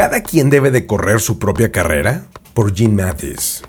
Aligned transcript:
¿Cada 0.00 0.22
quien 0.22 0.48
debe 0.48 0.70
de 0.70 0.86
correr 0.86 1.20
su 1.20 1.38
propia 1.38 1.70
carrera? 1.70 2.24
Por 2.54 2.74
Gene 2.74 3.02
Mathis. 3.02 3.62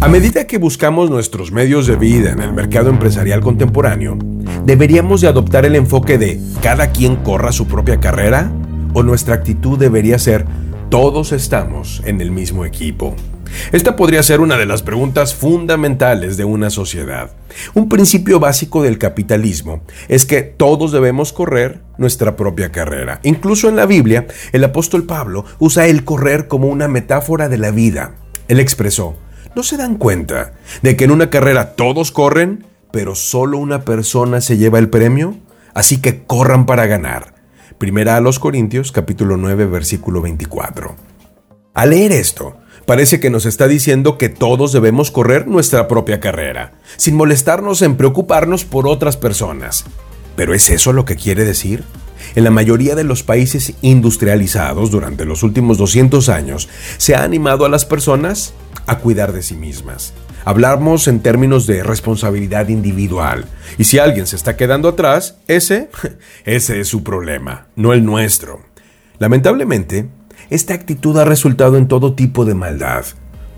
A 0.00 0.06
medida 0.06 0.46
que 0.46 0.58
buscamos 0.58 1.10
nuestros 1.10 1.50
medios 1.50 1.88
de 1.88 1.96
vida 1.96 2.30
en 2.30 2.42
el 2.42 2.52
mercado 2.52 2.90
empresarial 2.90 3.40
contemporáneo, 3.40 4.16
¿deberíamos 4.64 5.20
de 5.20 5.26
adoptar 5.26 5.64
el 5.64 5.74
enfoque 5.74 6.16
de 6.16 6.40
cada 6.62 6.92
quien 6.92 7.16
corra 7.16 7.50
su 7.50 7.66
propia 7.66 7.98
carrera? 7.98 8.52
¿O 8.92 9.02
nuestra 9.02 9.34
actitud 9.34 9.76
debería 9.76 10.20
ser 10.20 10.46
todos 10.90 11.32
estamos 11.32 12.04
en 12.06 12.20
el 12.20 12.30
mismo 12.30 12.64
equipo? 12.64 13.16
Esta 13.72 13.96
podría 13.96 14.22
ser 14.22 14.40
una 14.40 14.56
de 14.56 14.66
las 14.66 14.82
preguntas 14.82 15.34
fundamentales 15.34 16.36
de 16.36 16.44
una 16.44 16.70
sociedad. 16.70 17.30
Un 17.74 17.88
principio 17.88 18.40
básico 18.40 18.82
del 18.82 18.98
capitalismo 18.98 19.82
es 20.08 20.26
que 20.26 20.42
todos 20.42 20.92
debemos 20.92 21.32
correr 21.32 21.80
nuestra 21.98 22.36
propia 22.36 22.72
carrera. 22.72 23.20
Incluso 23.22 23.68
en 23.68 23.76
la 23.76 23.86
Biblia, 23.86 24.26
el 24.52 24.64
apóstol 24.64 25.04
Pablo 25.04 25.44
usa 25.58 25.86
el 25.86 26.04
correr 26.04 26.48
como 26.48 26.68
una 26.68 26.88
metáfora 26.88 27.48
de 27.48 27.58
la 27.58 27.70
vida. 27.70 28.16
Él 28.48 28.60
expresó, 28.60 29.16
¿no 29.54 29.62
se 29.62 29.76
dan 29.76 29.96
cuenta 29.96 30.54
de 30.82 30.96
que 30.96 31.04
en 31.04 31.10
una 31.10 31.30
carrera 31.30 31.74
todos 31.74 32.12
corren, 32.12 32.66
pero 32.90 33.14
solo 33.14 33.58
una 33.58 33.84
persona 33.84 34.40
se 34.40 34.56
lleva 34.56 34.78
el 34.78 34.88
premio? 34.88 35.36
Así 35.74 36.00
que 36.00 36.24
corran 36.24 36.66
para 36.66 36.86
ganar. 36.86 37.34
Primera 37.78 38.16
a 38.16 38.20
los 38.20 38.38
Corintios 38.38 38.92
capítulo 38.92 39.36
9 39.36 39.66
versículo 39.66 40.20
24. 40.20 40.94
Al 41.74 41.90
leer 41.90 42.12
esto, 42.12 42.56
parece 42.86 43.20
que 43.20 43.30
nos 43.30 43.46
está 43.46 43.68
diciendo 43.68 44.18
que 44.18 44.28
todos 44.28 44.72
debemos 44.72 45.10
correr 45.10 45.46
nuestra 45.46 45.88
propia 45.88 46.20
carrera, 46.20 46.72
sin 46.96 47.16
molestarnos 47.16 47.82
en 47.82 47.96
preocuparnos 47.96 48.64
por 48.64 48.86
otras 48.86 49.16
personas. 49.16 49.84
¿Pero 50.36 50.54
es 50.54 50.70
eso 50.70 50.92
lo 50.92 51.04
que 51.04 51.16
quiere 51.16 51.44
decir? 51.44 51.84
En 52.34 52.44
la 52.44 52.50
mayoría 52.50 52.94
de 52.94 53.04
los 53.04 53.22
países 53.22 53.74
industrializados 53.82 54.90
durante 54.90 55.24
los 55.24 55.42
últimos 55.42 55.78
200 55.78 56.28
años, 56.28 56.68
se 56.98 57.14
ha 57.14 57.22
animado 57.22 57.64
a 57.64 57.68
las 57.68 57.84
personas 57.84 58.54
a 58.86 58.98
cuidar 58.98 59.32
de 59.32 59.42
sí 59.42 59.54
mismas. 59.54 60.12
Hablamos 60.44 61.08
en 61.08 61.20
términos 61.20 61.66
de 61.66 61.82
responsabilidad 61.82 62.68
individual. 62.68 63.46
Y 63.78 63.84
si 63.84 63.98
alguien 63.98 64.26
se 64.26 64.36
está 64.36 64.56
quedando 64.56 64.88
atrás, 64.88 65.38
ese, 65.48 65.88
ese 66.44 66.80
es 66.80 66.88
su 66.88 67.02
problema, 67.02 67.68
no 67.76 67.92
el 67.92 68.04
nuestro. 68.04 68.60
Lamentablemente, 69.18 70.08
esta 70.50 70.74
actitud 70.74 71.16
ha 71.18 71.24
resultado 71.24 71.76
en 71.76 71.88
todo 71.88 72.14
tipo 72.14 72.44
de 72.44 72.54
maldad. 72.54 73.04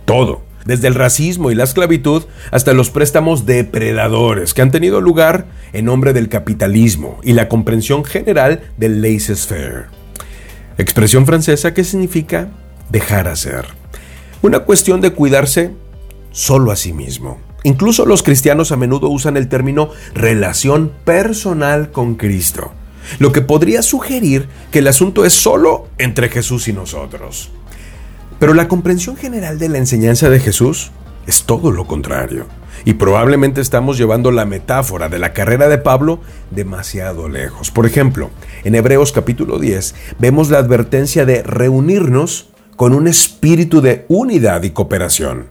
Todo, 0.04 0.42
desde 0.64 0.88
el 0.88 0.94
racismo 0.94 1.50
y 1.50 1.54
la 1.54 1.64
esclavitud 1.64 2.24
hasta 2.50 2.72
los 2.72 2.90
préstamos 2.90 3.46
depredadores 3.46 4.54
que 4.54 4.62
han 4.62 4.70
tenido 4.70 5.00
lugar 5.00 5.46
en 5.72 5.86
nombre 5.86 6.12
del 6.12 6.28
capitalismo 6.28 7.18
y 7.22 7.32
la 7.32 7.48
comprensión 7.48 8.04
general 8.04 8.62
del 8.76 9.00
laissez-faire. 9.00 9.86
Expresión 10.78 11.26
francesa 11.26 11.72
que 11.72 11.84
significa 11.84 12.48
dejar 12.90 13.28
hacer. 13.28 13.66
Una 14.42 14.60
cuestión 14.60 15.00
de 15.00 15.10
cuidarse 15.10 15.72
solo 16.30 16.70
a 16.70 16.76
sí 16.76 16.92
mismo. 16.92 17.38
Incluso 17.62 18.06
los 18.06 18.22
cristianos 18.22 18.70
a 18.70 18.76
menudo 18.76 19.08
usan 19.08 19.36
el 19.36 19.48
término 19.48 19.90
relación 20.14 20.92
personal 21.04 21.90
con 21.90 22.14
Cristo 22.14 22.72
lo 23.18 23.32
que 23.32 23.40
podría 23.40 23.82
sugerir 23.82 24.48
que 24.70 24.80
el 24.80 24.88
asunto 24.88 25.24
es 25.24 25.32
solo 25.32 25.88
entre 25.98 26.28
Jesús 26.28 26.68
y 26.68 26.72
nosotros. 26.72 27.50
Pero 28.38 28.54
la 28.54 28.68
comprensión 28.68 29.16
general 29.16 29.58
de 29.58 29.68
la 29.68 29.78
enseñanza 29.78 30.28
de 30.28 30.40
Jesús 30.40 30.90
es 31.26 31.44
todo 31.44 31.70
lo 31.70 31.86
contrario. 31.86 32.46
Y 32.84 32.94
probablemente 32.94 33.60
estamos 33.60 33.96
llevando 33.96 34.30
la 34.30 34.44
metáfora 34.44 35.08
de 35.08 35.18
la 35.18 35.32
carrera 35.32 35.68
de 35.68 35.78
Pablo 35.78 36.20
demasiado 36.50 37.28
lejos. 37.28 37.70
Por 37.70 37.86
ejemplo, 37.86 38.30
en 38.64 38.74
Hebreos 38.74 39.12
capítulo 39.12 39.58
10 39.58 39.94
vemos 40.18 40.50
la 40.50 40.58
advertencia 40.58 41.24
de 41.24 41.42
reunirnos 41.42 42.50
con 42.76 42.92
un 42.92 43.08
espíritu 43.08 43.80
de 43.80 44.04
unidad 44.08 44.62
y 44.62 44.70
cooperación. 44.70 45.48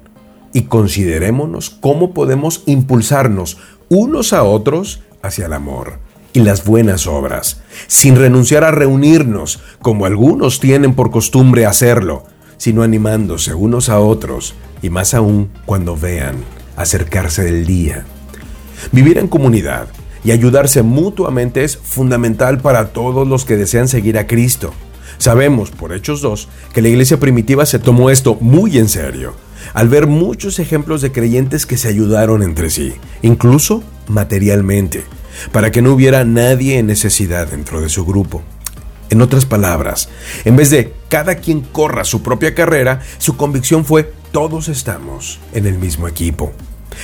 Y 0.53 0.63
considerémonos 0.63 1.71
cómo 1.71 2.13
podemos 2.13 2.63
impulsarnos 2.67 3.57
unos 3.89 4.31
a 4.31 4.43
otros 4.43 5.01
hacia 5.21 5.47
el 5.47 5.53
amor 5.53 6.05
y 6.35 6.41
las 6.41 6.65
buenas 6.65 7.07
obras, 7.07 7.61
sin 7.87 8.15
renunciar 8.15 8.63
a 8.63 8.71
reunirnos 8.71 9.61
como 9.81 10.05
algunos 10.05 10.59
tienen 10.59 10.93
por 10.93 11.09
costumbre 11.09 11.65
hacerlo, 11.65 12.25
sino 12.57 12.83
animándose 12.83 13.53
unos 13.53 13.89
a 13.89 13.99
otros 13.99 14.53
y 14.81 14.89
más 14.89 15.13
aún 15.13 15.49
cuando 15.65 15.95
vean 15.95 16.35
acercarse 16.75 17.43
del 17.43 17.65
día. 17.65 18.05
Vivir 18.91 19.17
en 19.17 19.27
comunidad 19.27 19.87
y 20.25 20.31
ayudarse 20.31 20.81
mutuamente 20.81 21.63
es 21.63 21.77
fundamental 21.77 22.59
para 22.59 22.89
todos 22.89 23.27
los 23.27 23.45
que 23.45 23.55
desean 23.55 23.87
seguir 23.87 24.17
a 24.17 24.27
Cristo. 24.27 24.73
Sabemos, 25.17 25.71
por 25.71 25.93
Hechos 25.93 26.21
2, 26.21 26.49
que 26.73 26.81
la 26.81 26.89
iglesia 26.89 27.17
primitiva 27.17 27.65
se 27.65 27.79
tomó 27.79 28.09
esto 28.09 28.37
muy 28.41 28.77
en 28.77 28.89
serio, 28.89 29.35
al 29.73 29.87
ver 29.87 30.07
muchos 30.07 30.59
ejemplos 30.59 31.01
de 31.01 31.13
creyentes 31.13 31.65
que 31.65 31.77
se 31.77 31.87
ayudaron 31.87 32.43
entre 32.43 32.69
sí, 32.69 32.93
incluso 33.21 33.83
materialmente, 34.09 35.05
para 35.51 35.71
que 35.71 35.81
no 35.81 35.93
hubiera 35.93 36.23
nadie 36.23 36.77
en 36.77 36.87
necesidad 36.87 37.47
dentro 37.47 37.81
de 37.81 37.89
su 37.89 38.05
grupo. 38.05 38.43
En 39.09 39.21
otras 39.21 39.45
palabras, 39.45 40.09
en 40.45 40.55
vez 40.55 40.71
de 40.71 40.93
cada 41.09 41.35
quien 41.35 41.61
corra 41.61 42.03
su 42.03 42.23
propia 42.23 42.55
carrera, 42.55 43.01
su 43.19 43.37
convicción 43.37 43.85
fue 43.85 44.11
todos 44.31 44.67
estamos 44.67 45.39
en 45.53 45.67
el 45.67 45.77
mismo 45.77 46.07
equipo. 46.07 46.51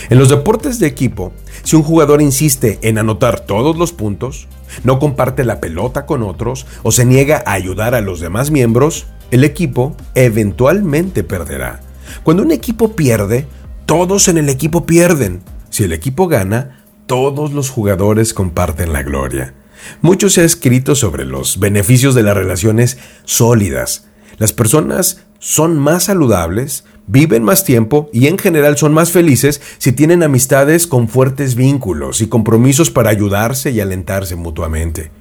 En 0.09 0.17
los 0.17 0.29
deportes 0.29 0.79
de 0.79 0.87
equipo, 0.87 1.31
si 1.63 1.75
un 1.75 1.83
jugador 1.83 2.21
insiste 2.21 2.79
en 2.81 2.97
anotar 2.97 3.41
todos 3.41 3.77
los 3.77 3.93
puntos, 3.93 4.47
no 4.83 4.99
comparte 4.99 5.43
la 5.43 5.59
pelota 5.59 6.05
con 6.05 6.23
otros 6.23 6.65
o 6.83 6.91
se 6.91 7.05
niega 7.05 7.43
a 7.45 7.53
ayudar 7.53 7.93
a 7.93 8.01
los 8.01 8.19
demás 8.19 8.51
miembros, 8.51 9.07
el 9.31 9.43
equipo 9.43 9.95
eventualmente 10.15 11.23
perderá. 11.23 11.81
Cuando 12.23 12.43
un 12.43 12.51
equipo 12.51 12.95
pierde, 12.95 13.47
todos 13.85 14.27
en 14.27 14.37
el 14.37 14.49
equipo 14.49 14.85
pierden. 14.85 15.41
Si 15.69 15.83
el 15.83 15.93
equipo 15.93 16.27
gana, 16.27 16.80
todos 17.11 17.51
los 17.51 17.69
jugadores 17.69 18.33
comparten 18.33 18.93
la 18.93 19.03
gloria. 19.03 19.53
Mucho 19.99 20.29
se 20.29 20.39
ha 20.39 20.43
escrito 20.45 20.95
sobre 20.95 21.25
los 21.25 21.59
beneficios 21.59 22.15
de 22.15 22.23
las 22.23 22.37
relaciones 22.37 22.99
sólidas. 23.25 24.07
Las 24.37 24.53
personas 24.53 25.25
son 25.37 25.77
más 25.77 26.05
saludables, 26.05 26.85
viven 27.07 27.43
más 27.43 27.65
tiempo 27.65 28.09
y 28.13 28.27
en 28.27 28.37
general 28.37 28.77
son 28.77 28.93
más 28.93 29.11
felices 29.11 29.61
si 29.77 29.91
tienen 29.91 30.23
amistades 30.23 30.87
con 30.87 31.09
fuertes 31.09 31.55
vínculos 31.55 32.21
y 32.21 32.27
compromisos 32.27 32.91
para 32.91 33.09
ayudarse 33.09 33.71
y 33.71 33.81
alentarse 33.81 34.37
mutuamente. 34.37 35.11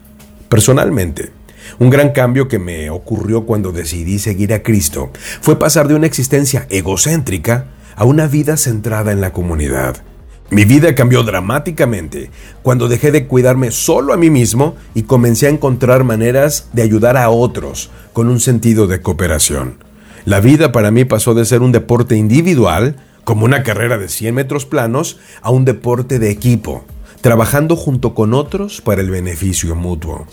Personalmente, 0.48 1.32
un 1.80 1.90
gran 1.90 2.10
cambio 2.10 2.46
que 2.46 2.60
me 2.60 2.88
ocurrió 2.90 3.46
cuando 3.46 3.72
decidí 3.72 4.20
seguir 4.20 4.54
a 4.54 4.62
Cristo 4.62 5.10
fue 5.40 5.58
pasar 5.58 5.88
de 5.88 5.96
una 5.96 6.06
existencia 6.06 6.68
egocéntrica 6.70 7.66
a 7.96 8.04
una 8.04 8.28
vida 8.28 8.56
centrada 8.56 9.10
en 9.10 9.20
la 9.20 9.32
comunidad. 9.32 10.04
Mi 10.50 10.64
vida 10.64 10.96
cambió 10.96 11.22
dramáticamente 11.22 12.28
cuando 12.62 12.88
dejé 12.88 13.12
de 13.12 13.28
cuidarme 13.28 13.70
solo 13.70 14.12
a 14.12 14.16
mí 14.16 14.30
mismo 14.30 14.74
y 14.94 15.04
comencé 15.04 15.46
a 15.46 15.50
encontrar 15.50 16.02
maneras 16.02 16.70
de 16.72 16.82
ayudar 16.82 17.16
a 17.16 17.30
otros 17.30 17.90
con 18.12 18.28
un 18.28 18.40
sentido 18.40 18.88
de 18.88 19.00
cooperación. 19.00 19.76
La 20.24 20.40
vida 20.40 20.72
para 20.72 20.90
mí 20.90 21.04
pasó 21.04 21.34
de 21.34 21.44
ser 21.44 21.62
un 21.62 21.70
deporte 21.70 22.16
individual, 22.16 22.96
como 23.22 23.44
una 23.44 23.62
carrera 23.62 23.96
de 23.96 24.08
100 24.08 24.34
metros 24.34 24.66
planos, 24.66 25.20
a 25.40 25.50
un 25.50 25.64
deporte 25.64 26.18
de 26.18 26.30
equipo, 26.30 26.84
trabajando 27.20 27.76
junto 27.76 28.12
con 28.12 28.34
otros 28.34 28.80
para 28.80 29.02
el 29.02 29.10
beneficio 29.10 29.76
mutuo. 29.76 30.26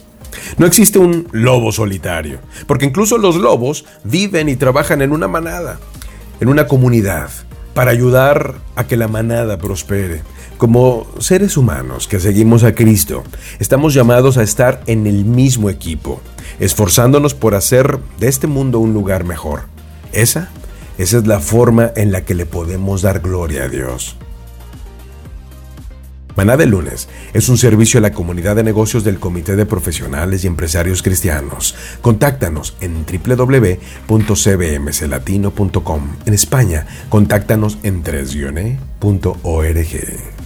No 0.58 0.66
existe 0.66 0.98
un 0.98 1.28
lobo 1.32 1.72
solitario, 1.72 2.40
porque 2.66 2.86
incluso 2.86 3.20
los 3.20 3.36
lobos 3.36 3.86
viven 4.04 4.50
y 4.50 4.56
trabajan 4.56 5.04
en 5.04 5.12
una 5.12 5.28
manada, 5.28 5.80
en 6.40 6.50
una 6.50 6.66
comunidad 6.66 7.30
para 7.78 7.92
ayudar 7.92 8.56
a 8.76 8.88
que 8.88 8.98
la 8.98 9.08
manada 9.08 9.60
prospere. 9.60 10.24
Como 10.58 11.06
seres 11.20 11.58
humanos 11.58 12.08
que 12.08 12.20
seguimos 12.20 12.64
a 12.64 12.74
Cristo, 12.74 13.24
estamos 13.60 13.94
llamados 13.94 14.40
a 14.40 14.42
estar 14.42 14.82
en 14.88 15.06
el 15.06 15.26
mismo 15.26 15.70
equipo, 15.70 16.20
esforzándonos 16.60 17.36
por 17.36 17.54
hacer 17.54 18.00
de 18.18 18.30
este 18.30 18.48
mundo 18.48 18.80
un 18.80 18.96
lugar 18.96 19.26
mejor. 19.26 19.66
Esa, 20.12 20.50
esa 20.98 21.18
es 21.20 21.28
la 21.28 21.40
forma 21.40 21.92
en 21.96 22.12
la 22.12 22.22
que 22.26 22.34
le 22.34 22.48
podemos 22.48 23.04
dar 23.04 23.20
gloria 23.20 23.66
a 23.66 23.70
Dios. 23.70 24.17
Maná 26.38 26.56
de 26.56 26.68
Lunes 26.68 27.10
es 27.34 27.50
un 27.50 27.58
servicio 27.58 27.98
a 27.98 28.02
la 28.02 28.12
comunidad 28.12 28.56
de 28.56 28.64
negocios 28.64 29.04
del 29.04 29.20
Comité 29.20 29.56
de 29.56 29.66
Profesionales 29.66 30.44
y 30.44 30.48
Empresarios 30.48 31.02
Cristianos. 31.02 31.74
Contáctanos 32.02 32.78
en 32.80 33.08
www.cbmclatino.com. 33.08 36.02
En 36.28 36.34
España, 36.36 36.86
contáctanos 37.10 37.80
en 37.82 38.04
3 38.04 38.36
org 39.42 40.37